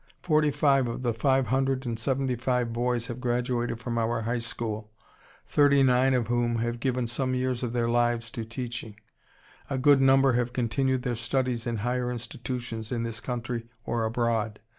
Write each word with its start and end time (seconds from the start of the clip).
Forty 0.23 0.49
five 0.49 0.87
of 0.87 1.03
the 1.03 1.13
five 1.13 1.45
hundred 1.45 1.85
and 1.85 1.99
seventy 1.99 2.35
five 2.35 2.73
boys 2.73 3.05
have 3.05 3.21
graduated 3.21 3.79
from 3.79 3.99
our 3.99 4.21
high 4.23 4.39
school, 4.39 4.89
thirty 5.47 5.83
nine 5.83 6.15
of 6.15 6.25
whom 6.27 6.55
have 6.55 6.79
given 6.79 7.05
some 7.05 7.35
years 7.35 7.61
of 7.61 7.71
their 7.71 7.87
lives 7.87 8.31
to 8.31 8.43
teaching. 8.43 8.95
A 9.69 9.77
good 9.77 10.01
number 10.01 10.33
have 10.33 10.53
continued 10.53 11.03
their 11.03 11.13
studies 11.13 11.67
in 11.67 11.77
higher 11.85 12.09
institutions 12.11 12.91
in 12.91 13.03
this 13.03 13.19
country 13.19 13.69
or 13.85 14.03
abroad. 14.03 14.59